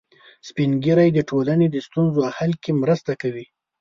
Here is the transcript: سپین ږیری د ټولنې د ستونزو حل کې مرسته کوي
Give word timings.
سپین 0.47 0.71
ږیری 0.83 1.09
د 1.13 1.19
ټولنې 1.29 1.67
د 1.71 1.75
ستونزو 1.87 2.21
حل 2.37 2.51
کې 2.63 2.71
مرسته 2.81 3.11
کوي 3.21 3.45